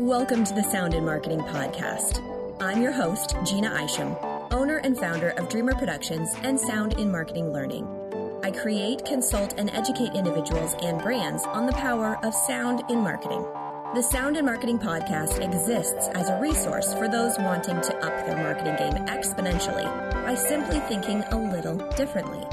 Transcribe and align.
Welcome 0.00 0.44
to 0.44 0.54
the 0.54 0.62
Sound 0.62 0.94
in 0.94 1.04
Marketing 1.04 1.40
Podcast. 1.40 2.22
I'm 2.58 2.80
your 2.80 2.90
host, 2.90 3.36
Gina 3.44 3.84
Isham, 3.84 4.16
owner 4.50 4.78
and 4.78 4.98
founder 4.98 5.28
of 5.32 5.50
Dreamr 5.50 5.78
Productions 5.78 6.34
and 6.42 6.58
Sound 6.58 6.98
in 6.98 7.12
Marketing 7.12 7.52
Learning. 7.52 7.86
I 8.42 8.50
create, 8.50 9.04
consult, 9.04 9.58
and 9.58 9.68
educate 9.68 10.14
individuals 10.14 10.74
and 10.80 11.02
brands 11.02 11.44
on 11.44 11.66
the 11.66 11.74
power 11.74 12.18
of 12.24 12.34
sound 12.34 12.82
in 12.88 13.00
marketing. 13.00 13.42
The 13.94 14.00
Sound 14.00 14.38
in 14.38 14.46
Marketing 14.46 14.78
Podcast 14.78 15.38
exists 15.38 16.08
as 16.14 16.30
a 16.30 16.40
resource 16.40 16.94
for 16.94 17.06
those 17.06 17.38
wanting 17.38 17.82
to 17.82 17.96
up 17.98 18.24
their 18.24 18.42
marketing 18.42 18.76
game 18.76 19.04
exponentially 19.04 19.84
by 20.24 20.34
simply 20.34 20.80
thinking 20.80 21.22
a 21.30 21.36
little 21.36 21.76
differently. 21.96 22.46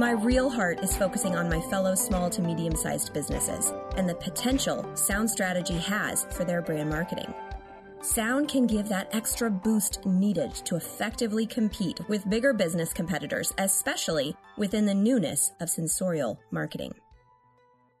My 0.00 0.12
real 0.12 0.48
heart 0.48 0.82
is 0.82 0.96
focusing 0.96 1.36
on 1.36 1.50
my 1.50 1.60
fellow 1.60 1.94
small 1.94 2.30
to 2.30 2.40
medium 2.40 2.74
sized 2.74 3.12
businesses 3.12 3.70
and 3.98 4.08
the 4.08 4.14
potential 4.14 4.90
sound 4.96 5.28
strategy 5.28 5.76
has 5.76 6.24
for 6.30 6.42
their 6.42 6.62
brand 6.62 6.88
marketing. 6.88 7.34
Sound 8.00 8.48
can 8.48 8.66
give 8.66 8.88
that 8.88 9.14
extra 9.14 9.50
boost 9.50 10.06
needed 10.06 10.54
to 10.64 10.76
effectively 10.76 11.44
compete 11.44 12.00
with 12.08 12.30
bigger 12.30 12.54
business 12.54 12.94
competitors, 12.94 13.52
especially 13.58 14.34
within 14.56 14.86
the 14.86 14.94
newness 14.94 15.52
of 15.60 15.68
sensorial 15.68 16.40
marketing. 16.50 16.94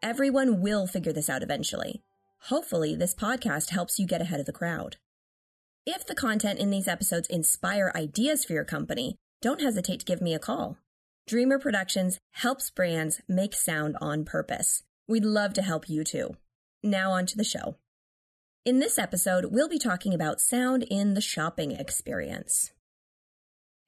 Everyone 0.02 0.62
will 0.62 0.86
figure 0.86 1.12
this 1.12 1.28
out 1.28 1.42
eventually. 1.42 2.00
Hopefully, 2.44 2.96
this 2.96 3.14
podcast 3.14 3.72
helps 3.72 3.98
you 3.98 4.06
get 4.06 4.22
ahead 4.22 4.40
of 4.40 4.46
the 4.46 4.52
crowd. 4.52 4.96
If 5.84 6.06
the 6.06 6.14
content 6.14 6.60
in 6.60 6.70
these 6.70 6.88
episodes 6.88 7.28
inspire 7.28 7.92
ideas 7.94 8.46
for 8.46 8.54
your 8.54 8.64
company, 8.64 9.16
don't 9.42 9.60
hesitate 9.60 10.00
to 10.00 10.06
give 10.06 10.22
me 10.22 10.32
a 10.32 10.38
call. 10.38 10.78
Dreamr 11.28 11.60
Productions 11.60 12.18
helps 12.32 12.70
brands 12.70 13.20
make 13.28 13.54
sound 13.54 13.96
on 14.00 14.24
purpose. 14.24 14.82
We'd 15.06 15.24
love 15.24 15.52
to 15.54 15.62
help 15.62 15.88
you 15.88 16.04
too. 16.04 16.36
Now 16.82 17.12
on 17.12 17.26
to 17.26 17.36
the 17.36 17.44
show. 17.44 17.76
In 18.64 18.78
this 18.78 18.98
episode, 18.98 19.46
we'll 19.46 19.68
be 19.68 19.78
talking 19.78 20.12
about 20.12 20.40
sound 20.40 20.82
in 20.90 21.14
the 21.14 21.20
shopping 21.20 21.72
experience. 21.72 22.72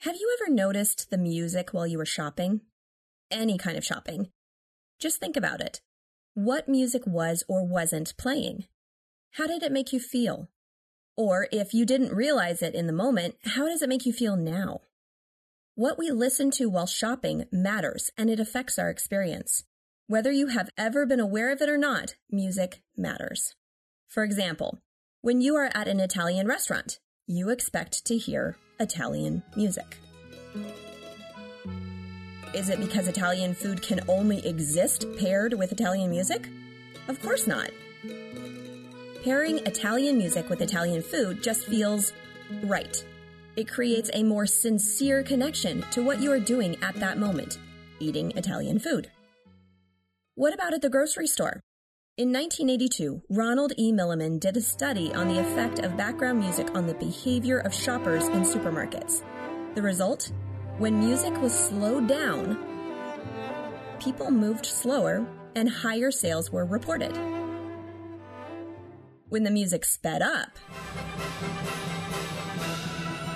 Have 0.01 0.17
you 0.17 0.37
ever 0.41 0.53
noticed 0.53 1.11
the 1.11 1.19
music 1.19 1.71
while 1.71 1.87
you 1.87 1.98
were 1.98 2.06
shopping? 2.06 2.61
Any 3.31 3.59
kind 3.59 3.77
of 3.77 3.84
shopping. 3.84 4.31
Just 5.01 5.21
think 5.21 5.37
about 5.37 5.61
it. 5.61 5.81
What 6.34 6.69
music 6.69 7.03
was 7.06 7.45
or 7.49 7.67
wasn't 7.67 8.17
playing? 8.17 8.65
How 9.33 9.47
did 9.47 9.62
it 9.62 9.73
make 9.73 9.93
you 9.93 10.01
feel? 10.01 10.49
Or 11.17 11.49
if 11.53 11.75
you 11.75 11.84
didn't 11.84 12.15
realize 12.15 12.62
it 12.62 12.75
in 12.75 12.87
the 12.87 12.93
moment, 12.93 13.34
how 13.45 13.67
does 13.67 13.83
it 13.83 13.89
make 13.89 14.06
you 14.06 14.12
feel 14.12 14.37
now? 14.37 14.81
What 15.75 15.98
we 15.98 16.11
listen 16.11 16.51
to 16.53 16.69
while 16.69 16.87
shopping 16.87 17.47
matters 17.51 18.11
and 18.19 18.28
it 18.28 18.39
affects 18.39 18.78
our 18.78 18.91
experience. 18.91 19.65
Whether 20.06 20.31
you 20.31 20.48
have 20.48 20.69
ever 20.77 21.06
been 21.06 21.19
aware 21.19 21.51
of 21.51 21.62
it 21.62 21.69
or 21.70 21.78
not, 21.78 22.15
music 22.31 22.83
matters. 22.95 23.55
For 24.06 24.23
example, 24.23 24.83
when 25.23 25.41
you 25.41 25.56
are 25.56 25.70
at 25.73 25.89
an 25.89 25.98
Italian 25.98 26.47
restaurant, 26.47 26.98
you 27.27 27.48
expect 27.48 28.05
to 28.05 28.19
hear 28.19 28.59
Italian 28.81 29.43
music. 29.56 29.97
Is 32.53 32.69
it 32.69 32.78
because 32.78 33.09
Italian 33.09 33.55
food 33.55 33.81
can 33.81 34.00
only 34.09 34.47
exist 34.47 35.06
paired 35.19 35.55
with 35.55 35.73
Italian 35.73 36.11
music? 36.11 36.50
Of 37.09 37.23
course 37.23 37.47
not. 37.47 37.70
Pairing 39.25 39.61
Italian 39.61 40.19
music 40.19 40.50
with 40.50 40.61
Italian 40.61 41.00
food 41.00 41.43
just 41.43 41.65
feels 41.65 42.12
right. 42.65 43.03
It 43.55 43.69
creates 43.69 44.08
a 44.14 44.22
more 44.22 44.47
sincere 44.47 45.22
connection 45.22 45.84
to 45.91 46.03
what 46.03 46.20
you 46.20 46.33
are 46.33 46.41
doing 46.41 46.77
at 46.83 46.95
that 46.97 47.19
moment, 47.19 47.59
eating 48.00 48.33
Italian 48.34 48.78
food. 48.78 49.11
What 50.36 50.55
about 50.55 50.72
at 50.72 50.81
the 50.81 50.89
grocery 50.89 51.27
store? 51.27 51.61
In 52.17 52.33
1982, 52.33 53.22
Ronald 53.28 53.75
E. 53.77 53.92
Milliman 53.92 54.41
did 54.41 54.56
a 54.56 54.61
study 54.62 55.12
on 55.12 55.28
the 55.28 55.39
effect 55.39 55.81
of 55.81 55.98
background 55.98 56.41
music 56.41 56.75
on 56.75 56.86
the 56.86 56.94
behavior 56.94 57.59
of 57.59 57.75
shoppers 57.75 58.28
in 58.28 58.42
supermarkets. 58.42 59.22
The 59.75 59.82
result? 59.82 60.32
When 60.78 60.98
music 60.98 61.38
was 61.43 61.53
slowed 61.53 62.09
down, 62.09 62.56
people 64.00 64.31
moved 64.31 64.65
slower 64.65 65.27
and 65.54 65.69
higher 65.69 66.10
sales 66.10 66.50
were 66.50 66.65
reported. 66.65 67.15
When 69.28 69.44
the 69.44 69.50
music 69.50 69.84
sped 69.84 70.22
up, 70.22 70.59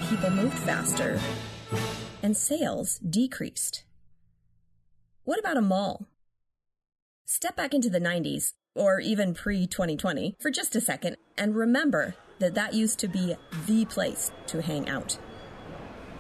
people 0.09 0.31
moved 0.31 0.59
faster 0.61 1.19
and 2.23 2.37
sales 2.37 2.99
decreased. 2.99 3.85
What 5.25 5.41
about 5.41 5.57
a 5.57 5.63
mall? 5.63 6.07
Step 7.25 7.57
back 7.57 7.75
into 7.75 7.91
the 7.91 8.01
90s, 8.01 8.53
or 8.75 9.01
even 9.01 9.35
pre 9.35 9.67
2020, 9.67 10.37
for 10.39 10.51
just 10.51 10.77
a 10.77 10.81
second 10.81 11.17
and 11.37 11.57
remember 11.57 12.15
that 12.39 12.55
that 12.55 12.75
used 12.75 12.99
to 13.01 13.09
be 13.09 13.35
the 13.67 13.85
place 13.87 14.31
to 14.47 14.63
hang 14.63 14.89
out. 14.89 15.19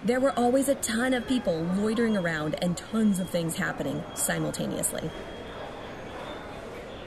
There 0.04 0.20
were 0.20 0.36
always 0.36 0.68
a 0.68 0.74
ton 0.76 1.14
of 1.14 1.28
people 1.28 1.62
loitering 1.76 2.16
around 2.16 2.56
and 2.62 2.76
tons 2.76 3.20
of 3.20 3.30
things 3.30 3.56
happening 3.56 4.03
simultaneously. 4.14 5.10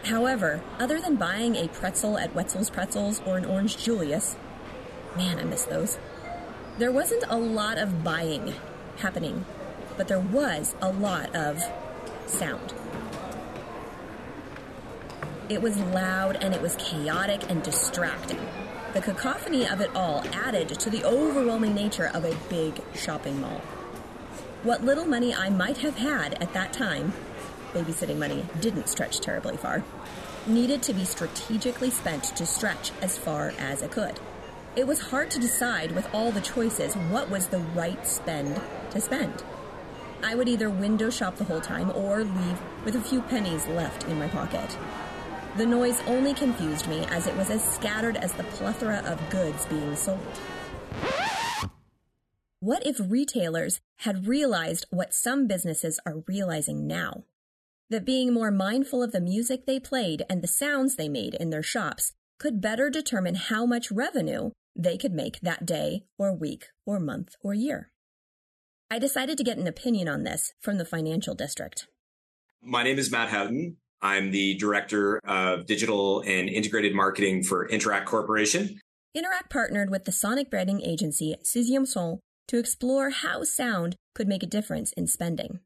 However, 0.06 0.62
other 0.80 1.00
than 1.02 1.18
buying 1.18 1.56
a 1.56 1.68
pretzel 1.68 2.18
at 2.18 2.34
Wetzel's 2.34 2.70
Pretzels 2.70 3.22
or 3.26 3.38
an 3.38 3.46
Orange 3.46 3.78
Julius, 3.78 4.38
man, 5.18 5.40
I 5.40 5.44
miss 5.44 5.66
those. 5.66 5.98
There 6.80 6.94
wasn't 6.94 7.26
a 7.28 7.36
lot 7.36 7.78
of 7.78 8.06
buying 8.06 8.54
happening, 9.00 9.44
but 9.98 10.08
there 10.08 10.22
was 10.22 10.76
a 10.82 10.90
lot 10.90 11.36
of 11.36 11.62
sound. 12.26 12.74
It 15.50 15.62
was 15.62 15.78
loud 15.78 16.38
and 16.42 16.56
it 16.56 16.62
was 16.62 16.78
chaotic 16.78 17.42
and 17.50 17.62
distracting. 17.62 18.40
The 18.94 19.02
cacophony 19.02 19.68
of 19.68 19.82
it 19.82 19.94
all 19.94 20.24
added 20.32 20.70
to 20.70 20.90
the 20.90 21.04
overwhelming 21.04 21.76
nature 21.76 22.10
of 22.14 22.24
a 22.24 22.38
big 22.48 22.82
shopping 22.96 23.42
mall. 23.42 23.60
What 24.64 24.82
little 24.82 25.06
money 25.06 25.36
I 25.36 25.50
might 25.50 25.80
have 25.80 25.98
had 25.98 26.42
at 26.42 26.54
that 26.54 26.72
time, 26.72 27.12
babysitting 27.74 28.20
money 28.20 28.46
didn't 28.62 28.88
stretch 28.88 29.20
terribly 29.20 29.58
far, 29.58 29.84
needed 30.48 30.82
to 30.84 30.94
be 30.94 31.04
strategically 31.04 31.90
spent 31.90 32.24
to 32.38 32.46
stretch 32.46 32.94
as 33.02 33.18
far 33.18 33.52
as 33.60 33.82
it 33.82 33.92
could. 33.92 34.18
It 34.76 34.86
was 34.86 35.00
hard 35.00 35.32
to 35.32 35.40
decide 35.40 35.92
with 35.94 36.08
all 36.14 36.32
the 36.32 36.42
choices 36.42 36.94
what 36.94 37.30
was 37.30 37.48
the 37.48 37.60
right 37.60 38.06
spend 38.06 38.62
to 38.92 39.02
spend. 39.02 39.44
I 40.24 40.36
would 40.36 40.48
either 40.48 40.70
window 40.70 41.10
shop 41.10 41.38
the 41.38 41.44
whole 41.44 41.62
time 41.62 41.92
or 41.96 42.24
leave 42.24 42.62
with 42.86 42.96
a 42.96 43.02
few 43.02 43.22
pennies 43.22 43.66
left 43.68 44.04
in 44.06 44.20
my 44.20 44.28
pocket. 44.28 44.78
The 45.58 45.66
noise 45.66 46.00
only 46.06 46.34
confused 46.34 46.88
me 46.88 47.06
as 47.10 47.26
it 47.26 47.36
was 47.36 47.50
as 47.50 47.64
scattered 47.64 48.16
as 48.18 48.34
the 48.34 48.44
plethora 48.44 49.00
of 49.06 49.30
goods 49.32 49.66
being 49.66 49.96
sold. 49.96 50.20
What 52.60 52.86
if 52.86 53.00
retailers 53.00 53.82
had 54.00 54.28
realized 54.28 54.86
what 54.92 55.14
some 55.14 55.48
businesses 55.48 56.00
are 56.06 56.24
realizing 56.28 56.86
now? 56.86 57.24
That 57.90 58.06
being 58.06 58.34
more 58.34 58.52
mindful 58.52 59.02
of 59.02 59.14
the 59.14 59.22
music 59.22 59.66
they 59.66 59.80
played 59.80 60.24
and 60.30 60.44
the 60.44 60.48
sounds 60.48 60.96
they 60.96 61.10
made 61.10 61.34
in 61.34 61.50
their 61.50 61.64
shops 61.64 62.14
could 62.38 62.62
better 62.62 62.90
determine 62.90 63.36
how 63.36 63.66
much 63.66 63.92
revenue 63.92 64.52
they 64.80 64.98
could 64.98 65.12
make 65.12 65.42
that 65.42 65.66
day 65.66 66.04
or 66.18 66.34
week 66.34 66.68
or 66.86 67.00
month 67.00 67.36
or 67.44 67.54
year. 67.54 67.92
I 68.90 68.98
decided 68.98 69.38
to 69.38 69.44
get 69.44 69.58
an 69.58 69.68
opinion 69.68 70.08
on 70.08 70.24
this 70.24 70.54
from 70.62 70.78
the 70.78 70.86
financial 70.86 71.36
district. 71.36 71.88
My 72.64 72.82
name 72.82 72.98
is 72.98 73.12
Matt 73.12 73.30
Houghton. 73.30 73.76
I'm 74.02 74.32
the 74.32 74.56
director 74.56 75.20
of 75.26 75.66
digital 75.66 76.22
and 76.22 76.48
integrated 76.48 76.96
marketing 76.96 77.44
for 77.44 77.68
Interac 77.68 78.06
Corporation. 78.06 78.80
Interac 79.16 79.50
partnered 79.50 79.90
with 79.90 80.06
the 80.06 80.14
sonic 80.14 80.50
branding 80.50 80.82
agency 80.82 81.36
Sixième 81.44 81.86
Son 81.86 82.20
to 82.48 82.58
explore 82.58 83.10
how 83.10 83.44
sound 83.44 83.98
could 84.16 84.30
make 84.30 84.44
a 84.44 84.48
difference 84.48 84.94
in 84.94 85.08
spending. 85.08 85.60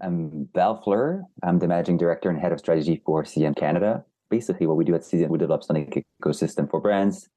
I'm 0.00 0.48
Val 0.54 0.80
Fleur. 0.82 1.24
I'm 1.42 1.58
the 1.58 1.66
managing 1.66 1.96
director 1.96 2.30
and 2.30 2.38
head 2.38 2.52
of 2.52 2.60
strategy 2.60 3.02
for 3.04 3.24
Sixième 3.24 3.56
Canada. 3.56 4.04
Basically, 4.30 4.66
what 4.66 4.76
we 4.76 4.84
do 4.84 4.94
at 4.94 5.02
Sixième, 5.02 5.30
we 5.30 5.38
develop 5.38 5.64
sonic 5.64 6.06
ecosystem 6.22 6.70
for 6.70 6.80
brands 6.80 7.28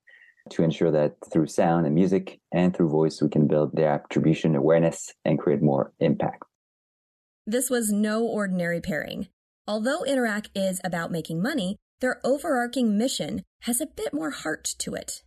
to 0.52 0.64
ensure 0.64 0.92
that 0.92 1.16
through 1.32 1.48
sound 1.48 1.86
and 1.86 1.96
music 1.96 2.40
and 2.52 2.76
through 2.76 2.90
voice, 2.90 3.22
we 3.22 3.30
can 3.30 3.48
build 3.48 3.76
their 3.76 3.90
attribution 3.90 4.56
awareness 4.56 5.14
and 5.26 5.40
create 5.40 5.62
more 5.62 5.94
impact. 6.00 6.44
This 7.46 7.70
was 7.70 7.92
no 7.92 8.24
ordinary 8.24 8.82
pairing. 8.82 9.28
Although 9.68 10.04
Interac 10.04 10.48
is 10.56 10.82
about 10.84 11.12
making 11.12 11.42
money, 11.42 11.78
their 12.02 12.20
overarching 12.24 12.98
mission 12.98 13.44
has 13.62 13.82
a 13.82 13.88
bit 13.88 14.14
more 14.14 14.32
heart 14.32 14.66
to 14.80 14.94
it. 14.94 15.24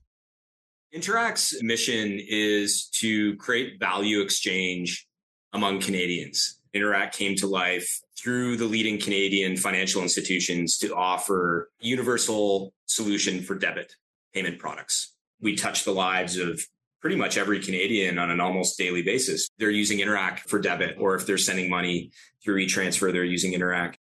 Interac's 0.95 1.63
mission 1.63 2.21
is 2.29 2.89
to 3.01 3.37
create 3.37 3.81
value 3.81 4.21
exchange 4.21 5.07
among 5.53 5.81
Canadians. 5.81 6.61
Interac 6.75 7.13
came 7.13 7.35
to 7.37 7.47
life 7.47 8.01
through 8.23 8.57
the 8.57 8.65
leading 8.65 8.99
Canadian 8.99 9.57
financial 9.57 10.03
institutions 10.03 10.79
to 10.79 10.95
offer 10.95 11.71
universal 11.81 12.73
solution 12.87 13.43
for 13.43 13.55
debit 13.55 13.97
payment 14.33 14.59
products. 14.59 15.12
We 15.43 15.56
touch 15.56 15.85
the 15.85 15.93
lives 15.93 16.39
of 16.39 16.62
pretty 17.00 17.17
much 17.17 17.37
every 17.37 17.61
Canadian 17.61 18.19
on 18.19 18.31
an 18.31 18.41
almost 18.41 18.79
daily 18.79 19.03
basis. 19.03 19.49
They're 19.59 19.71
using 19.71 19.99
Interac 19.99 20.39
for 20.39 20.61
debit, 20.61 20.97
or 20.99 21.17
if 21.17 21.27
they're 21.27 21.37
sending 21.37 21.69
money 21.69 22.12
through 22.43 22.59
e-transfer, 22.59 23.11
they're 23.11 23.25
using 23.25 23.53
Interac. 23.53 23.94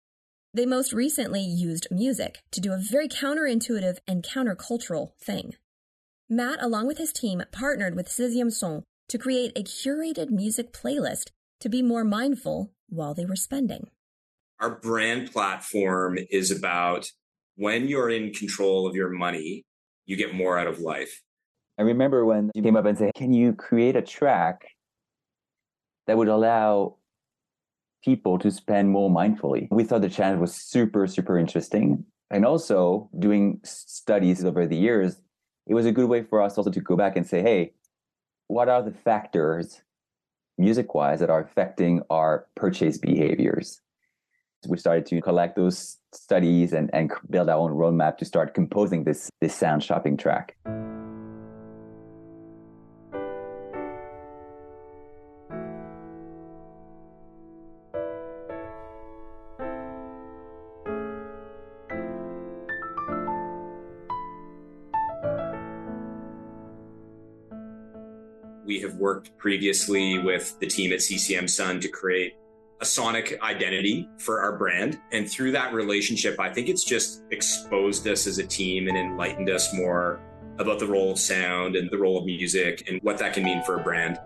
They 0.53 0.67
most 0.67 0.93
recently 0.93 1.41
used 1.41 1.87
music 1.91 2.41
to 2.51 2.61
do 2.61 2.73
a 2.73 2.79
very 2.79 3.09
counterintuitive 3.09 3.99
and 4.07 4.23
countercultural 4.23 5.13
thing. 5.19 5.55
Matt, 6.29 6.63
along 6.63 6.87
with 6.87 6.99
his 6.99 7.13
team, 7.13 7.43
partnered 7.51 7.97
with 7.97 8.09
Sixième 8.09 8.53
Son 8.53 8.83
to 9.09 9.19
create 9.19 9.53
a 9.57 9.63
curated 9.63 10.31
music 10.31 10.73
playlist 10.73 11.31
to 11.61 11.69
be 11.69 11.83
more 11.83 12.05
mindful 12.05 12.73
while 12.89 13.15
they 13.15 13.25
were 13.25 13.37
spending. 13.37 13.89
Our 14.61 14.71
brand 14.71 15.33
platform 15.33 16.19
is 16.31 16.51
about 16.51 17.11
when 17.57 17.89
you're 17.89 18.11
in 18.11 18.33
control 18.33 18.87
of 18.87 18.95
your 18.95 19.09
money, 19.09 19.65
you 20.05 20.17
get 20.17 20.35
more 20.35 20.59
out 20.59 20.67
of 20.67 20.81
life. 20.81 21.23
I 21.81 21.83
remember 21.83 22.27
when 22.27 22.51
you 22.55 22.63
came 22.63 22.77
up 22.77 22.85
and 22.85 22.99
said, 22.99 23.15
Can 23.15 23.33
you 23.33 23.55
create 23.55 23.97
a 23.97 24.03
track 24.03 24.67
that 26.07 26.19
would 26.19 26.29
allow 26.29 26.97
people 28.05 28.39
to 28.41 28.51
spend 28.51 28.91
more 28.91 29.09
mindfully? 29.09 29.67
We 29.71 29.85
thought 29.85 30.03
the 30.03 30.11
challenge 30.11 30.43
was 30.43 30.55
super, 30.55 31.07
super 31.07 31.39
interesting. 31.39 32.05
And 32.31 32.45
also, 32.45 33.09
doing 33.19 33.61
studies 33.65 34.45
over 34.45 34.67
the 34.67 34.77
years, 34.77 35.23
it 35.67 35.73
was 35.73 35.87
a 35.87 35.91
good 35.91 36.11
way 36.11 36.23
for 36.23 36.43
us 36.43 36.59
also 36.59 36.71
to 36.71 36.81
go 36.81 36.97
back 36.97 37.17
and 37.17 37.27
say, 37.27 37.41
Hey, 37.41 37.73
what 38.49 38.69
are 38.69 38.83
the 38.83 38.93
factors 38.93 39.81
music 40.59 40.95
wise 40.95 41.21
that 41.21 41.31
are 41.31 41.41
affecting 41.41 42.03
our 42.11 42.47
purchase 42.57 42.99
behaviors? 42.99 43.81
we 44.69 44.77
started 44.77 45.07
to 45.07 45.23
collect 45.23 45.57
those 45.57 45.97
studies 46.13 46.75
and, 46.75 46.91
and 46.93 47.11
build 47.31 47.49
our 47.49 47.57
own 47.57 47.73
roadmap 47.73 48.19
to 48.19 48.27
start 48.27 48.53
composing 48.53 49.05
this 49.05 49.31
this 49.41 49.55
sound 49.55 49.83
shopping 49.83 50.19
track. 50.19 50.55
We 68.71 68.79
have 68.83 68.95
worked 68.95 69.37
previously 69.37 70.21
with 70.21 70.57
the 70.61 70.67
team 70.69 70.93
at 70.93 71.01
Sixième 71.01 71.51
Son 71.51 71.81
to 71.81 71.89
create 71.89 72.37
a 72.81 72.85
sonic 72.85 73.37
identity 73.43 74.09
for 74.19 74.41
our 74.41 74.57
brand. 74.57 74.97
And 75.11 75.29
through 75.29 75.51
that 75.51 75.73
relationship, 75.75 76.39
I 76.39 76.51
think 76.51 76.69
it's 76.69 76.85
just 76.85 77.25
exposed 77.33 78.07
us 78.07 78.29
as 78.29 78.39
a 78.39 78.47
team 78.47 78.87
and 78.87 78.97
enlightened 78.97 79.51
us 79.51 79.75
more 79.75 80.21
about 80.61 80.79
the 80.79 80.87
role 80.87 81.11
of 81.11 81.19
sound 81.19 81.75
and 81.75 81.91
the 81.91 81.99
role 81.99 82.17
of 82.17 82.25
music 82.27 82.89
and 82.89 83.03
what 83.03 83.19
that 83.19 83.35
can 83.35 83.43
mean 83.43 83.61
for 83.65 83.81
a 83.81 83.83
brand. 83.83 84.21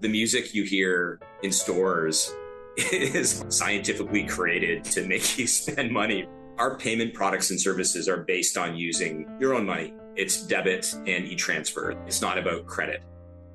The 0.00 0.08
music 0.08 0.52
you 0.52 0.64
hear 0.64 1.20
in 1.44 1.52
stores 1.52 2.34
is 2.90 3.44
scientifically 3.50 4.24
created 4.24 4.82
to 4.86 5.06
make 5.06 5.38
you 5.38 5.46
spend 5.62 5.92
money. 5.92 6.26
Our 6.58 6.76
payment 6.76 7.14
products 7.14 7.52
and 7.52 7.60
services 7.60 8.08
are 8.08 8.24
based 8.24 8.58
on 8.58 8.74
using 8.74 9.32
your 9.38 9.54
own 9.54 9.64
money. 9.64 9.94
It's 10.16 10.42
debit 10.42 10.92
and 10.92 11.24
e 11.24 11.36
transfer. 11.36 11.92
It's 12.08 12.20
not 12.20 12.36
about 12.36 12.66
credit. 12.66 13.04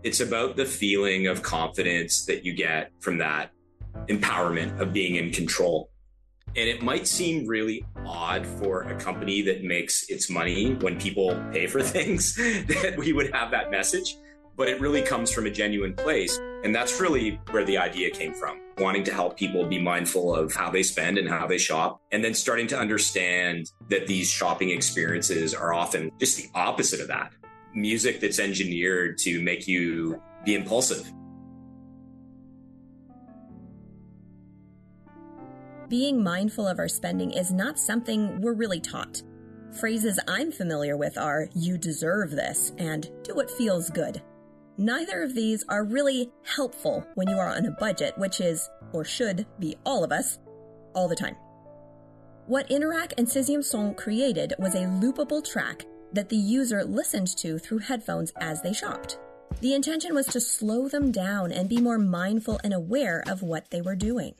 It's 0.03 0.19
about 0.19 0.55
the 0.55 0.65
feeling 0.65 1.27
of 1.27 1.43
confidence 1.43 2.25
that 2.25 2.43
you 2.43 2.53
get 2.53 2.91
from 2.99 3.17
that 3.19 3.51
empowerment 4.07 4.79
of 4.79 4.93
being 4.93 5.15
in 5.15 5.31
control. 5.31 5.89
And 6.55 6.67
it 6.67 6.81
might 6.81 7.07
seem 7.07 7.47
really 7.47 7.85
odd 8.05 8.45
for 8.45 8.81
a 8.83 8.95
company 8.99 9.41
that 9.43 9.63
makes 9.63 10.09
its 10.09 10.29
money 10.29 10.73
when 10.73 10.99
people 10.99 11.41
pay 11.51 11.67
for 11.67 11.81
things 11.95 12.35
that 12.35 12.95
we 12.97 13.13
would 13.13 13.31
have 13.33 13.51
that 13.51 13.71
message, 13.71 14.17
but 14.57 14.67
it 14.67 14.81
really 14.81 15.01
comes 15.01 15.31
from 15.31 15.45
a 15.45 15.51
genuine 15.51 15.93
place. 15.93 16.37
And 16.63 16.75
that's 16.75 16.99
really 16.99 17.39
where 17.51 17.63
the 17.63 17.77
idea 17.77 18.09
came 18.09 18.33
from 18.33 18.61
wanting 18.81 19.03
to 19.03 19.13
help 19.13 19.37
people 19.37 19.65
be 19.65 19.79
mindful 19.79 20.35
of 20.35 20.53
how 20.53 20.69
they 20.69 20.83
spend 20.83 21.17
and 21.17 21.29
how 21.29 21.47
they 21.47 21.57
shop, 21.57 22.01
and 22.11 22.23
then 22.23 22.33
starting 22.33 22.67
to 22.67 22.77
understand 22.77 23.71
that 23.89 24.07
these 24.07 24.29
shopping 24.29 24.71
experiences 24.71 25.53
are 25.53 25.73
often 25.73 26.11
just 26.19 26.37
the 26.37 26.49
opposite 26.55 26.99
of 26.99 27.07
that. 27.07 27.31
Music 27.73 28.19
that's 28.19 28.39
engineered 28.39 29.17
to 29.19 29.41
make 29.41 29.67
you 29.67 30.21
be 30.45 30.55
impulsive 30.55 31.11
being 35.91 36.23
mindful 36.23 36.65
of 36.65 36.79
our 36.79 36.87
spending 36.87 37.31
is 37.31 37.51
not 37.51 37.77
something 37.77 38.39
we're 38.39 38.53
really 38.53 38.79
taught. 38.79 39.21
Phrases 39.77 40.17
I'm 40.25 40.49
familiar 40.49 40.95
with 40.95 41.17
are, 41.17 41.49
you 41.53 41.77
deserve 41.77 42.31
this, 42.31 42.71
and 42.77 43.09
do 43.23 43.35
what 43.35 43.51
feels 43.51 43.89
good. 43.89 44.21
Neither 44.77 45.21
of 45.21 45.35
these 45.35 45.65
are 45.67 45.83
really 45.83 46.31
helpful 46.45 47.05
when 47.15 47.27
you 47.27 47.35
are 47.35 47.49
on 47.49 47.65
a 47.65 47.71
budget, 47.71 48.17
which 48.17 48.39
is, 48.39 48.69
or 48.93 49.03
should 49.03 49.45
be 49.59 49.75
all 49.85 50.05
of 50.05 50.13
us, 50.13 50.39
all 50.95 51.09
the 51.09 51.15
time. 51.15 51.35
What 52.47 52.69
Interac 52.69 53.11
and 53.17 53.27
Sixième 53.27 53.61
Son 53.61 53.93
created 53.93 54.53
was 54.59 54.75
a 54.75 54.85
loopable 54.85 55.43
track 55.43 55.83
that 56.13 56.29
the 56.29 56.37
user 56.37 56.83
listened 56.83 57.27
to 57.37 57.57
through 57.57 57.79
headphones 57.79 58.31
as 58.37 58.61
they 58.61 58.73
shopped. 58.73 59.17
The 59.59 59.73
intention 59.73 60.15
was 60.15 60.27
to 60.27 60.39
slow 60.39 60.87
them 60.87 61.11
down 61.11 61.51
and 61.51 61.69
be 61.69 61.79
more 61.79 61.97
mindful 61.97 62.59
and 62.63 62.73
aware 62.73 63.23
of 63.27 63.41
what 63.41 63.69
they 63.69 63.81
were 63.81 63.95
doing. 63.95 64.33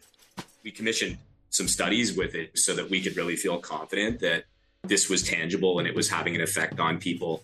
We 0.64 0.72
commissioned 0.72 1.18
some 1.50 1.68
studies 1.68 2.16
with 2.16 2.34
it 2.34 2.58
so 2.58 2.74
that 2.76 2.90
we 2.90 3.02
could 3.02 3.18
really 3.18 3.36
feel 3.36 3.58
confident 3.60 4.22
that 4.22 4.46
this 4.84 5.10
was 5.10 5.22
tangible 5.22 5.80
and 5.80 5.88
it 5.88 5.96
was 5.96 6.10
having 6.10 6.36
an 6.36 6.42
effect 6.42 6.80
on 6.80 6.98
people. 6.98 7.44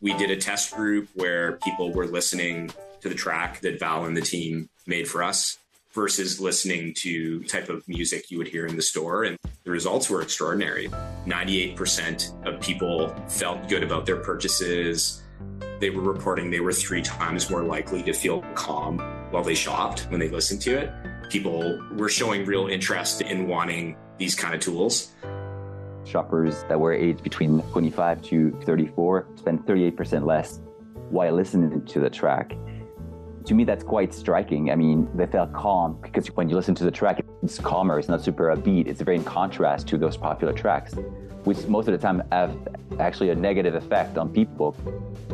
We 0.00 0.14
did 0.14 0.30
a 0.30 0.36
test 0.36 0.74
group 0.74 1.08
where 1.14 1.52
people 1.52 1.92
were 1.92 2.06
listening 2.06 2.70
to 3.00 3.08
the 3.08 3.14
track 3.14 3.60
that 3.60 3.78
Val 3.78 4.04
and 4.04 4.16
the 4.16 4.22
team 4.22 4.68
made 4.86 5.08
for 5.08 5.22
us 5.22 5.58
versus 5.94 6.40
listening 6.40 6.92
to 6.94 7.42
type 7.44 7.68
of 7.68 7.86
music 7.88 8.30
you 8.30 8.38
would 8.38 8.48
hear 8.48 8.66
in 8.66 8.76
the 8.76 8.82
store 8.82 9.24
and 9.24 9.38
the 9.64 9.70
results 9.70 10.10
were 10.10 10.22
extraordinary 10.22 10.88
98% 11.26 12.46
of 12.46 12.60
people 12.60 13.14
felt 13.28 13.68
good 13.68 13.82
about 13.82 14.04
their 14.06 14.16
purchases 14.16 15.22
they 15.80 15.90
were 15.90 16.02
reporting 16.02 16.50
they 16.50 16.60
were 16.60 16.72
three 16.72 17.02
times 17.02 17.50
more 17.50 17.62
likely 17.62 18.02
to 18.02 18.12
feel 18.12 18.42
calm 18.54 18.98
while 19.30 19.42
they 19.42 19.54
shopped 19.54 20.06
when 20.10 20.20
they 20.20 20.28
listened 20.28 20.60
to 20.60 20.76
it 20.76 20.92
people 21.30 21.80
were 21.96 22.08
showing 22.08 22.44
real 22.44 22.68
interest 22.68 23.20
in 23.22 23.48
wanting 23.48 23.96
these 24.18 24.34
kind 24.34 24.54
of 24.54 24.60
tools. 24.60 25.12
Shoppers 26.04 26.64
that 26.68 26.78
were 26.78 26.92
aged 26.92 27.22
between 27.22 27.60
25 27.62 28.22
to 28.22 28.60
34 28.64 29.26
spend 29.36 29.60
38% 29.66 30.26
less 30.26 30.60
while 31.10 31.34
listening 31.34 31.84
to 31.86 32.00
the 32.00 32.10
track. 32.10 32.52
To 33.46 33.54
me, 33.54 33.64
that's 33.64 33.84
quite 33.84 34.14
striking. 34.14 34.70
I 34.70 34.74
mean, 34.74 35.06
they 35.14 35.26
felt 35.26 35.52
calm 35.52 35.98
because 36.00 36.28
when 36.28 36.48
you 36.48 36.56
listen 36.56 36.74
to 36.76 36.84
the 36.84 36.90
track, 36.90 37.22
it's 37.42 37.58
calmer, 37.58 37.98
it's 37.98 38.08
not 38.08 38.24
super 38.24 38.54
upbeat. 38.54 38.86
It's 38.86 39.02
very 39.02 39.16
in 39.16 39.24
contrast 39.24 39.86
to 39.88 39.98
those 39.98 40.16
popular 40.16 40.54
tracks, 40.54 40.94
which 41.44 41.66
most 41.66 41.86
of 41.86 41.92
the 41.92 41.98
time 41.98 42.22
have 42.32 42.56
actually 42.98 43.28
a 43.30 43.34
negative 43.34 43.74
effect 43.74 44.16
on 44.16 44.30
people. 44.30 44.74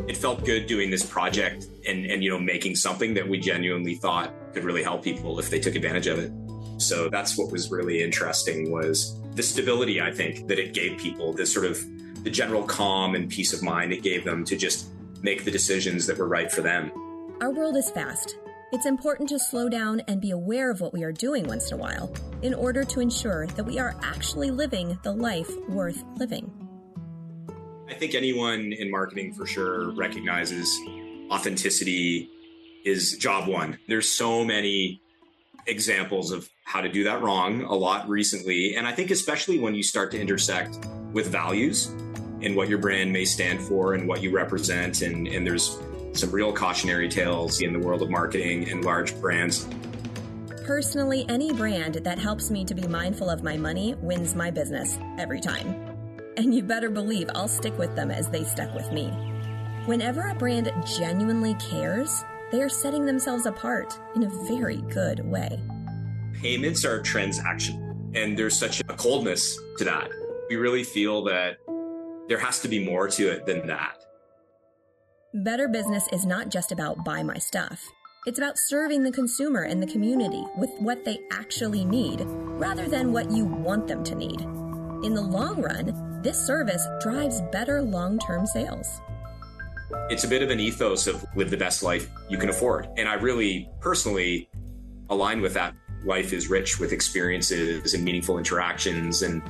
It 0.09 0.17
felt 0.17 0.45
good 0.45 0.67
doing 0.67 0.91
this 0.91 1.07
project 1.07 1.67
and, 1.87 2.05
and 2.05 2.25
you 2.25 2.31
know 2.31 2.39
making 2.41 2.75
something 2.75 3.15
that 3.15 3.29
we 3.29 3.39
genuinely 3.39 3.95
thought 3.95 4.35
could 4.55 4.65
really 4.65 4.83
help 4.83 5.05
people 5.05 5.39
if 5.39 5.49
they 5.49 5.61
took 5.61 5.77
advantage 5.77 6.09
of 6.09 6.19
it. 6.19 6.33
So 6.79 7.09
that's 7.11 7.39
what 7.39 7.53
was 7.53 7.71
really 7.71 8.03
interesting 8.03 8.73
was 8.73 9.21
the 9.37 9.43
stability 9.43 10.01
I 10.01 10.11
think 10.11 10.49
that 10.49 10.59
it 10.59 10.75
gave 10.75 10.99
people, 10.99 11.33
this 11.33 11.53
sort 11.53 11.67
of 11.67 11.79
the 12.25 12.31
general 12.31 12.65
calm 12.65 13.15
and 13.15 13.31
peace 13.31 13.53
of 13.53 13.63
mind 13.63 13.93
it 13.93 14.03
gave 14.03 14.25
them 14.25 14.45
to 14.47 14.57
just 14.57 14.89
make 15.23 15.45
the 15.45 15.51
decisions 15.51 16.07
that 16.07 16.19
were 16.19 16.27
right 16.27 16.51
for 16.51 16.63
them. 16.63 16.91
Our 17.41 17.51
world 17.51 17.75
is 17.79 17.91
fast. 17.91 18.37
It's 18.71 18.85
important 18.85 19.31
to 19.31 19.39
slow 19.39 19.71
down 19.71 20.01
and 20.01 20.21
be 20.21 20.31
aware 20.31 20.71
of 20.71 20.83
what 20.83 20.93
we 20.93 21.03
are 21.05 21.13
doing 21.13 21.47
once 21.47 21.71
in 21.71 21.79
a 21.79 21.81
while 21.81 22.13
in 22.43 22.53
order 22.53 22.85
to 22.85 23.01
ensure 23.01 23.47
that 23.47 23.65
we 23.65 23.79
are 23.79 23.97
actually 24.03 24.51
living 24.51 24.99
the 25.05 25.13
life 25.13 25.51
worth 25.67 26.05
living. 26.17 26.53
I 27.89 27.95
think 27.95 28.15
anyone 28.15 28.75
in 28.75 28.91
marketing 28.91 29.33
for 29.33 29.47
sure 29.47 29.91
recognizes 29.93 30.79
authenticity 31.31 32.29
is 32.85 33.17
job 33.17 33.49
one. 33.49 33.79
There's 33.89 34.11
so 34.11 34.45
many 34.45 35.01
examples 35.67 36.33
of 36.33 36.47
how 36.65 36.83
to 36.83 36.91
do 36.91 37.05
that 37.05 37.23
wrong 37.23 37.63
a 37.63 37.75
lot 37.75 38.07
recently. 38.07 38.77
And 38.77 38.87
I 38.87 38.93
think, 38.93 39.11
especially 39.11 39.59
when 39.59 39.75
you 39.75 39.83
start 39.83 40.11
to 40.11 40.21
intersect 40.21 40.79
with 41.15 41.29
values 41.29 41.87
and 42.43 42.55
what 42.55 42.69
your 42.69 42.79
brand 42.79 43.11
may 43.15 43.25
stand 43.25 43.63
for 43.63 43.95
and 43.95 44.07
what 44.07 44.23
you 44.23 44.31
represent, 44.31 45.01
and, 45.01 45.27
and 45.27 45.47
there's 45.47 45.79
some 46.13 46.31
real 46.31 46.53
cautionary 46.53 47.09
tales 47.09 47.61
in 47.61 47.73
the 47.73 47.79
world 47.79 48.03
of 48.03 48.11
marketing 48.11 48.69
and 48.71 48.85
large 48.85 49.19
brands. 49.21 49.69
Personally, 50.65 51.27
any 51.29 51.53
brand 51.53 51.97
that 51.97 52.19
helps 52.19 52.51
me 52.51 52.65
to 52.65 52.75
be 52.75 52.87
mindful 52.87 53.29
of 53.29 53.43
my 53.43 53.57
money 53.57 53.95
wins 54.03 54.35
my 54.35 54.51
business 54.51 54.99
every 55.19 55.41
time. 55.41 55.75
And 56.37 56.55
you 56.55 56.63
better 56.63 56.91
believe 56.91 57.29
I'll 57.35 57.49
stick 57.49 57.77
with 57.79 57.97
them 57.97 58.11
as 58.11 58.29
they 58.29 58.45
stuck 58.45 58.73
with 58.75 58.91
me. 58.93 59.09
Whenever 59.87 60.29
a 60.29 60.35
brand 60.35 60.73
genuinely 60.97 61.55
cares, 61.55 62.25
they 62.53 62.63
are 62.63 62.69
setting 62.69 63.05
themselves 63.05 63.47
apart 63.47 63.99
in 64.15 64.25
a 64.25 64.29
very 64.47 64.79
good 64.93 65.25
way. 65.25 65.61
Payments 66.35 66.85
are 66.85 67.01
transactional, 67.01 68.15
and 68.15 68.39
there's 68.39 68.59
such 68.59 68.81
a 68.81 68.95
coldness 68.95 69.59
to 69.79 69.85
that. 69.85 70.11
We 70.49 70.57
really 70.57 70.85
feel 70.85 71.25
that 71.25 71.59
there 72.29 72.39
has 72.39 72.61
to 72.61 72.69
be 72.69 72.85
more 72.85 73.09
to 73.09 73.29
it 73.29 73.47
than 73.47 73.67
that. 73.67 74.00
Better 75.33 75.69
business 75.69 76.09
is 76.13 76.27
not 76.27 76.49
just 76.49 76.73
about 76.73 77.05
buy 77.05 77.23
my 77.23 77.39
stuff. 77.39 77.89
It's 78.27 78.41
about 78.41 78.59
serving 78.59 79.05
the 79.05 79.13
consumer 79.13 79.63
and 79.63 79.81
the 79.81 79.87
community 79.87 80.45
with 80.59 80.71
what 80.81 81.05
they 81.05 81.21
actually 81.31 81.85
need 81.85 82.23
rather 82.27 82.89
than 82.89 83.13
what 83.13 83.31
you 83.31 83.45
want 83.45 83.87
them 83.87 84.03
to 84.03 84.17
need. 84.17 84.41
In 85.05 85.15
the 85.15 85.23
long 85.23 85.63
run, 85.63 86.21
this 86.21 86.37
service 86.37 86.85
drives 87.01 87.43
better 87.53 87.81
long 87.81 88.19
term 88.19 88.45
sales. 88.45 89.01
It's 90.11 90.25
a 90.25 90.29
bit 90.29 90.43
of 90.43 90.51
an 90.51 90.59
ethos 90.59 91.07
of 91.07 91.25
live 91.37 91.51
the 91.51 91.57
best 91.57 91.85
life 91.85 92.11
you 92.29 92.37
can 92.37 92.49
afford. 92.49 92.89
And 92.97 93.09
I 93.09 93.15
really 93.15 93.71
personally 93.79 94.51
align 95.11 95.43
with 95.43 95.55
that. 95.55 95.77
Life 96.05 96.33
is 96.33 96.51
rich 96.51 96.81
with 96.81 96.93
experiences 96.93 97.95
and 97.95 98.03
meaningful 98.03 98.37
interactions 98.37 99.23
and 99.23 99.43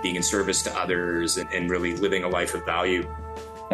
being 0.00 0.14
in 0.14 0.22
service 0.22 0.62
to 0.62 0.78
others 0.78 1.38
and, 1.38 1.48
and 1.52 1.68
really 1.68 1.96
living 1.96 2.22
a 2.22 2.28
life 2.28 2.54
of 2.54 2.64
value. 2.64 3.02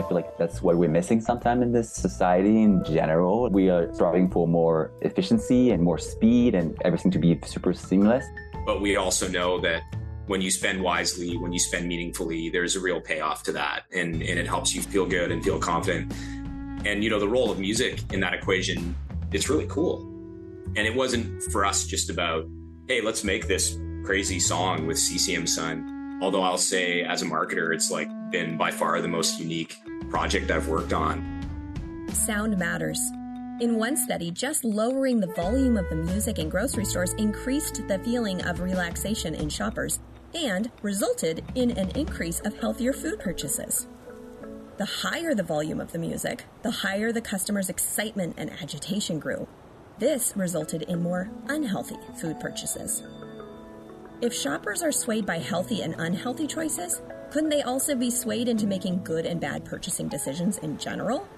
I 0.01 0.03
feel 0.03 0.15
like 0.15 0.39
that's 0.39 0.63
what 0.63 0.79
we're 0.79 0.89
missing 0.89 1.21
sometimes 1.21 1.61
in 1.61 1.73
this 1.73 1.93
society 1.93 2.63
in 2.63 2.83
general. 2.85 3.51
We 3.51 3.69
are 3.69 3.93
striving 3.93 4.31
for 4.31 4.49
more 4.49 4.93
efficiency 5.03 5.73
and 5.73 5.83
more 5.83 5.99
speed 5.99 6.55
and 6.55 6.75
everything 6.87 7.11
to 7.11 7.19
be 7.19 7.39
super 7.45 7.75
seamless. 7.75 8.25
But 8.65 8.81
we 8.81 8.97
also 8.97 9.29
know 9.29 9.61
that 9.61 9.83
when 10.27 10.41
you 10.41 10.51
spend 10.51 10.83
wisely, 10.83 11.37
when 11.37 11.53
you 11.53 11.59
spend 11.59 11.87
meaningfully, 11.87 12.49
there's 12.49 12.77
a 12.77 12.81
real 12.81 12.99
payoff 12.99 13.43
to 13.43 13.53
that. 13.53 13.83
And, 13.93 14.23
and 14.23 14.39
it 14.39 14.47
helps 14.47 14.75
you 14.75 14.81
feel 14.81 15.05
good 15.05 15.31
and 15.31 15.45
feel 15.45 15.59
confident. 15.59 16.15
And, 16.87 17.05
you 17.05 17.11
know, 17.11 17.21
the 17.21 17.29
role 17.29 17.51
of 17.51 17.59
music 17.59 18.01
in 18.11 18.21
that 18.21 18.33
equation, 18.33 18.97
it's 19.33 19.51
really 19.51 19.67
cool. 19.67 20.01
And 20.77 20.87
it 20.87 20.95
wasn't 20.95 21.43
for 21.53 21.67
us 21.67 21.85
just 21.85 22.09
about, 22.09 22.47
hey, 22.89 23.03
let's 23.03 23.23
make 23.23 23.49
this 23.49 23.79
crazy 24.03 24.41
song 24.41 24.87
with 24.87 24.97
Sixième 24.97 25.47
Son. 25.47 26.19
Although 26.23 26.43
I'll 26.43 26.57
say, 26.57 27.03
as 27.03 27.21
a 27.21 27.27
marketer, 27.27 27.75
it's 27.75 27.91
like 27.91 28.09
been 28.31 28.57
by 28.57 28.71
far 28.71 29.03
the 29.03 29.09
most 29.09 29.39
unique 29.39 29.77
project 30.09 30.51
I've 30.51 30.69
worked 30.69 30.93
on. 30.93 31.41
Sound 32.13 32.59
matters. 32.59 33.01
In 33.61 33.77
one 33.77 33.97
study, 33.97 34.31
just 34.31 34.65
lowering 34.65 35.21
the 35.21 35.35
volume 35.35 35.77
of 35.77 35.89
the 35.91 35.97
music 35.97 36.39
in 36.39 36.49
grocery 36.49 36.85
stores 36.85 37.13
increased 37.15 37.87
the 37.89 37.99
feeling 37.99 38.43
of 38.43 38.61
relaxation 38.61 39.35
in 39.35 39.51
shoppers 39.51 40.01
and 40.35 40.71
resulted 40.83 41.45
in 41.55 41.73
an 41.73 41.91
increase 41.91 42.41
of 42.41 42.59
healthier 42.59 42.93
food 42.93 43.21
purchases. 43.21 43.87
The 44.79 44.87
higher 44.87 45.35
the 45.35 45.43
volume 45.43 45.79
of 45.79 45.93
the 45.93 45.99
music, 45.99 46.47
the 46.63 46.71
higher 46.71 47.13
the 47.13 47.21
customer's 47.21 47.69
excitement 47.69 48.37
and 48.39 48.51
agitation 48.51 49.19
grew. 49.19 49.47
This 49.99 50.33
resulted 50.35 50.83
in 50.83 51.03
more 51.03 51.29
unhealthy 51.49 51.99
food 52.19 52.41
purchases. 52.41 53.03
If 54.23 54.33
shoppers 54.33 54.83
are 54.83 54.93
swayed 54.93 55.27
by 55.27 55.39
healthy 55.39 55.83
and 55.83 55.95
unhealthy 55.99 56.47
choices, 56.47 57.03
couldn't 57.31 57.51
they 57.51 57.63
also 57.63 57.95
be 57.95 58.11
swayed 58.11 58.49
into 58.49 58.67
making 58.67 59.05
good 59.05 59.25
and 59.25 59.41
bad 59.41 59.65
purchasing 59.65 60.09
decisions 60.09 60.59
in 60.59 60.79
general? 60.79 61.29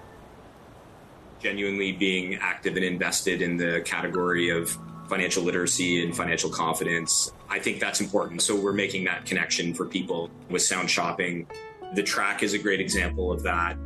Genuinely 1.40 1.92
being 1.92 2.36
active 2.36 2.76
and 2.76 2.84
invested 2.84 3.42
in 3.42 3.56
the 3.56 3.82
category 3.84 4.48
of 4.50 4.76
financial 5.08 5.42
literacy 5.42 6.02
and 6.02 6.16
financial 6.16 6.48
confidence. 6.48 7.32
I 7.50 7.58
think 7.58 7.80
that's 7.80 8.00
important. 8.00 8.40
So 8.40 8.58
we're 8.58 8.72
making 8.72 9.04
that 9.04 9.26
connection 9.26 9.74
for 9.74 9.84
people 9.84 10.30
with 10.48 10.62
sound 10.62 10.88
shopping. 10.88 11.46
The 11.94 12.02
track 12.02 12.42
is 12.42 12.54
a 12.54 12.58
great 12.58 12.80
example 12.80 13.30
of 13.30 13.42
that. 13.42 13.76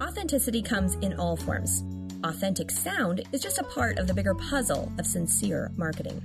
Authenticity 0.00 0.62
comes 0.62 0.94
in 0.96 1.14
all 1.18 1.36
forms. 1.36 1.82
Authentic 2.22 2.70
sound 2.70 3.22
is 3.32 3.42
just 3.42 3.58
a 3.58 3.64
part 3.64 3.98
of 3.98 4.06
the 4.06 4.14
bigger 4.14 4.34
puzzle 4.34 4.92
of 4.98 5.06
sincere 5.06 5.72
marketing. 5.76 6.22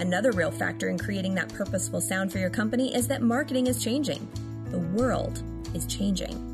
Another 0.00 0.30
real 0.30 0.52
factor 0.52 0.88
in 0.88 0.96
creating 0.96 1.34
that 1.34 1.52
purposeful 1.52 2.00
sound 2.00 2.30
for 2.30 2.38
your 2.38 2.50
company 2.50 2.94
is 2.94 3.08
that 3.08 3.20
marketing 3.20 3.66
is 3.66 3.82
changing. 3.82 4.28
The 4.70 4.78
world 4.78 5.42
is 5.74 5.86
changing. 5.86 6.44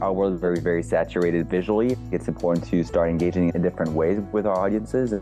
Our 0.00 0.10
world 0.10 0.32
is 0.32 0.40
very, 0.40 0.58
very 0.58 0.82
saturated 0.82 1.50
visually. 1.50 1.98
It's 2.12 2.28
important 2.28 2.66
to 2.68 2.82
start 2.82 3.10
engaging 3.10 3.52
in 3.54 3.60
different 3.60 3.92
ways 3.92 4.20
with 4.32 4.46
our 4.46 4.58
audiences. 4.58 5.12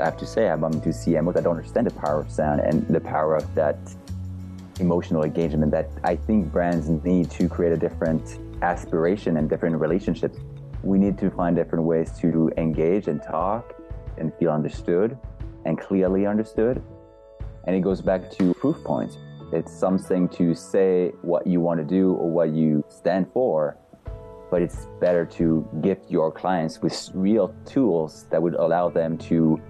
I 0.00 0.04
have 0.04 0.16
to 0.16 0.26
say, 0.26 0.48
I'm 0.48 0.64
into 0.64 0.88
CMOs. 0.88 1.36
I 1.36 1.42
don't 1.42 1.56
understand 1.56 1.86
the 1.86 1.94
power 1.94 2.22
of 2.22 2.30
sound 2.30 2.60
and 2.62 2.84
the 2.88 3.00
power 3.00 3.36
of 3.36 3.54
that 3.54 3.78
emotional 4.80 5.22
engagement 5.22 5.70
that 5.70 5.88
I 6.02 6.16
think 6.16 6.50
brands 6.50 6.88
need 6.88 7.30
to 7.30 7.48
create 7.48 7.72
a 7.72 7.76
different 7.76 8.40
aspiration 8.62 9.36
and 9.36 9.48
different 9.48 9.76
relationships. 9.76 10.38
We 10.82 10.98
need 10.98 11.18
to 11.18 11.30
find 11.30 11.54
different 11.54 11.84
ways 11.84 12.18
to 12.18 12.50
engage 12.56 13.06
and 13.06 13.22
talk 13.22 13.76
and 14.18 14.34
feel 14.40 14.50
understood 14.50 15.16
and 15.64 15.78
clearly 15.78 16.26
understood. 16.26 16.82
And 17.66 17.74
it 17.74 17.80
goes 17.80 18.00
back 18.00 18.30
to 18.32 18.54
proof 18.54 18.82
points. 18.84 19.18
It's 19.52 19.72
something 19.72 20.28
to 20.30 20.54
say 20.54 21.12
what 21.22 21.46
you 21.46 21.60
want 21.60 21.78
to 21.80 21.84
do 21.84 22.14
or 22.14 22.30
what 22.30 22.50
you 22.50 22.84
stand 22.88 23.26
for, 23.32 23.76
but 24.50 24.62
it's 24.62 24.86
better 25.00 25.24
to 25.26 25.68
gift 25.82 26.10
your 26.10 26.30
clients 26.32 26.80
with 26.80 27.10
real 27.14 27.54
tools 27.64 28.26
that 28.30 28.40
would 28.40 28.54
allow 28.54 28.88
them 28.88 29.18
to 29.18 29.60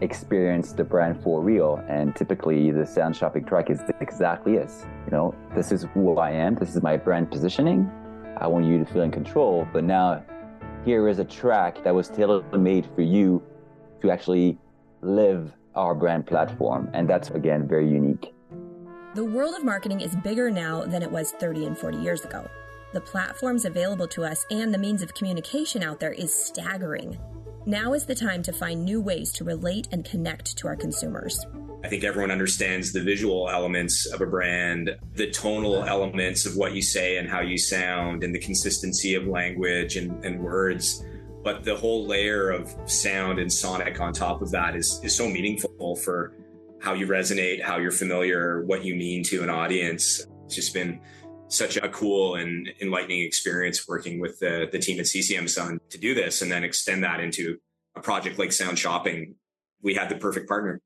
experience 0.00 0.72
the 0.72 0.84
brand 0.84 1.22
for 1.22 1.40
real. 1.40 1.82
And 1.88 2.14
typically, 2.14 2.70
the 2.70 2.84
sound 2.84 3.16
shopping 3.16 3.44
track 3.44 3.70
is 3.70 3.80
exactly 4.00 4.56
this. 4.56 4.84
You 5.06 5.12
know, 5.12 5.34
this 5.54 5.72
is 5.72 5.86
who 5.94 6.16
I 6.18 6.30
am. 6.30 6.56
This 6.56 6.74
is 6.74 6.82
my 6.82 6.96
brand 6.96 7.30
positioning. 7.30 7.90
I 8.40 8.46
want 8.48 8.64
you 8.66 8.78
to 8.78 8.92
feel 8.92 9.02
in 9.02 9.10
control. 9.10 9.66
But 9.72 9.84
now, 9.84 10.24
here 10.84 11.08
is 11.08 11.20
a 11.20 11.24
track 11.24 11.84
that 11.84 11.94
was 11.94 12.08
tailor 12.08 12.42
made 12.58 12.88
for 12.94 13.02
you 13.02 13.42
to 14.00 14.10
actually 14.10 14.58
live 15.00 15.52
our 15.74 15.94
brand 15.94 16.26
platform. 16.26 16.90
And 16.92 17.08
that's, 17.08 17.30
again, 17.30 17.66
very 17.66 17.88
unique. 17.88 18.32
The 19.14 19.24
world 19.24 19.54
of 19.54 19.64
marketing 19.64 20.00
is 20.00 20.16
bigger 20.16 20.50
now 20.50 20.84
than 20.84 21.02
it 21.02 21.10
was 21.10 21.32
30 21.32 21.66
and 21.66 21.76
40 21.76 21.98
years 21.98 22.24
ago. 22.24 22.48
The 22.92 23.00
platforms 23.00 23.64
available 23.64 24.08
to 24.08 24.24
us 24.24 24.44
and 24.50 24.72
the 24.72 24.78
means 24.78 25.02
of 25.02 25.14
communication 25.14 25.82
out 25.82 26.00
there 26.00 26.12
is 26.12 26.32
staggering. 26.32 27.18
Now 27.64 27.94
is 27.94 28.06
the 28.06 28.14
time 28.14 28.42
to 28.42 28.52
find 28.52 28.84
new 28.84 29.00
ways 29.00 29.32
to 29.32 29.44
relate 29.44 29.88
and 29.92 30.04
connect 30.04 30.56
to 30.58 30.66
our 30.66 30.76
consumers. 30.76 31.44
I 31.84 31.88
think 31.88 32.04
everyone 32.04 32.30
understands 32.30 32.92
the 32.92 33.02
visual 33.02 33.48
elements 33.48 34.06
of 34.06 34.20
a 34.20 34.26
brand, 34.26 34.96
the 35.14 35.30
tonal 35.30 35.84
elements 35.84 36.46
of 36.46 36.56
what 36.56 36.74
you 36.74 36.82
say 36.82 37.16
and 37.16 37.28
how 37.28 37.40
you 37.40 37.58
sound, 37.58 38.22
and 38.22 38.34
the 38.34 38.38
consistency 38.38 39.14
of 39.14 39.26
language 39.26 39.96
and, 39.96 40.24
and 40.24 40.40
words. 40.40 41.04
But 41.42 41.64
the 41.64 41.76
whole 41.76 42.06
layer 42.06 42.50
of 42.50 42.74
sound 42.86 43.38
and 43.38 43.52
sonic 43.52 44.00
on 44.00 44.12
top 44.12 44.42
of 44.42 44.50
that 44.52 44.76
is, 44.76 45.00
is 45.02 45.14
so 45.14 45.28
meaningful 45.28 45.96
for 45.96 46.34
how 46.80 46.94
you 46.94 47.06
resonate, 47.06 47.62
how 47.62 47.78
you're 47.78 47.90
familiar, 47.90 48.64
what 48.64 48.84
you 48.84 48.94
mean 48.94 49.22
to 49.24 49.42
an 49.42 49.50
audience. 49.50 50.26
It's 50.46 50.54
just 50.54 50.74
been 50.74 51.00
such 51.48 51.76
a 51.76 51.88
cool 51.88 52.36
and 52.36 52.68
enlightening 52.80 53.22
experience 53.22 53.86
working 53.86 54.20
with 54.20 54.38
the, 54.38 54.68
the 54.72 54.78
team 54.78 54.98
at 54.98 55.06
Sixième 55.06 55.48
Son 55.48 55.80
to 55.90 55.98
do 55.98 56.14
this 56.14 56.42
and 56.42 56.50
then 56.50 56.64
extend 56.64 57.04
that 57.04 57.20
into 57.20 57.58
a 57.94 58.00
project 58.00 58.38
like 58.38 58.52
Sound 58.52 58.78
Shopping. 58.78 59.34
We 59.82 59.94
had 59.94 60.08
the 60.08 60.16
perfect 60.16 60.48
partner. 60.48 60.80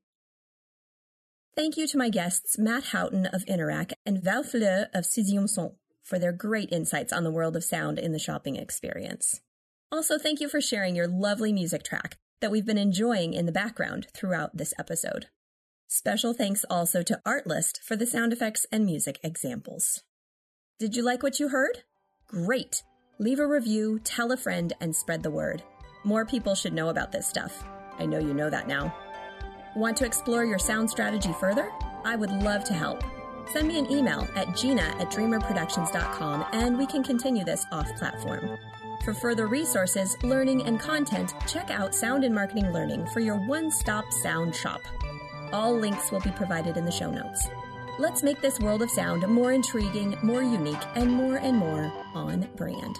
Thank 1.55 1.77
you 1.77 1.87
to 1.87 1.97
my 1.97 2.11
guests, 2.11 2.59
Matt 2.59 2.85
Houghton 2.85 3.27
of 3.27 3.45
Interac 3.47 3.93
and 4.05 4.23
Val 4.23 4.43
Fleur 4.43 4.89
of 4.93 5.05
Sixième 5.05 5.49
Son 5.49 5.73
for 6.03 6.19
their 6.19 6.33
great 6.33 6.71
insights 6.71 7.13
on 7.13 7.25
the 7.25 7.31
world 7.31 7.57
of 7.57 7.65
sound 7.65 7.99
in 7.99 8.13
the 8.13 8.19
shopping 8.19 8.57
experience. 8.57 9.41
Also, 9.93 10.19
thank 10.19 10.41
you 10.41 10.49
for 10.49 10.61
sharing 10.61 10.97
your 10.97 11.07
lovely 11.07 11.53
music 11.53 11.85
track 11.85 12.17
that 12.41 12.51
we've 12.51 12.67
been 12.67 12.79
enjoying 12.79 13.33
in 13.33 13.47
the 13.47 13.53
background 13.53 14.09
throughout 14.15 14.57
this 14.57 14.75
episode. 14.79 15.27
Special 15.87 16.33
thanks 16.33 16.65
also 16.69 17.03
to 17.03 17.21
Artlist 17.25 17.79
for 17.83 17.95
the 17.95 18.07
sound 18.07 18.33
effects 18.33 18.67
and 18.73 18.85
music 18.85 19.21
examples. 19.23 20.03
Did 20.79 20.97
you 20.97 21.05
like 21.05 21.23
what 21.23 21.39
you 21.39 21.49
heard? 21.49 21.85
Great! 22.27 22.83
Leave 23.19 23.39
a 23.39 23.47
review, 23.47 24.01
tell 24.03 24.33
a 24.33 24.37
friend, 24.37 24.73
and 24.81 24.95
spread 24.95 25.23
the 25.23 25.31
word. 25.31 25.63
More 26.05 26.27
people 26.27 26.55
should 26.55 26.75
know 26.75 26.89
about 26.89 27.13
this 27.13 27.27
stuff. 27.27 27.65
I 27.99 28.05
know 28.05 28.19
you 28.19 28.35
know 28.35 28.51
that 28.51 28.69
now. 28.69 28.95
Want 29.77 29.97
to 29.99 30.07
explore 30.07 30.45
your 30.45 30.59
sound 30.59 30.91
strategy 30.91 31.33
further? 31.39 31.71
I 32.05 32.17
would 32.17 32.31
love 32.31 32.65
to 32.65 32.75
help. 32.75 33.03
Send 33.53 33.69
me 33.69 33.79
an 33.79 33.91
email 33.91 34.27
at 34.35 34.57
gina 34.57 34.83
at 34.99 35.11
dreamrproductions.com 35.11 36.47
and 36.53 36.77
we 36.77 36.87
can 36.87 37.05
continue 37.05 37.45
this 37.45 37.65
off 37.71 37.89
platform. 37.97 38.59
For 39.05 39.15
further 39.15 39.47
resources, 39.47 40.17
learning, 40.23 40.63
and 40.63 40.81
content, 40.81 41.35
check 41.47 41.71
out 41.71 41.95
Sound 41.95 42.25
in 42.25 42.35
Marketing 42.35 42.73
Learning 42.73 43.07
for 43.07 43.21
your 43.21 43.37
one 43.47 43.71
stop 43.71 44.13
sound 44.13 44.55
shop. 44.55 44.81
All 45.53 45.79
links 45.79 46.11
will 46.11 46.21
be 46.21 46.33
provided 46.33 46.77
in 46.77 46.85
the 46.85 46.91
show 46.91 47.11
notes. 47.11 47.49
Let's 47.99 48.23
make 48.23 48.41
this 48.41 48.61
world 48.61 48.83
of 48.83 48.91
sound 48.91 49.27
more 49.29 49.53
intriguing, 49.53 50.19
more 50.23 50.43
unique, 50.43 50.83
and 50.97 51.11
more 51.11 51.37
and 51.37 51.57
more 51.57 51.93
on 52.15 52.49
brand. 52.57 52.99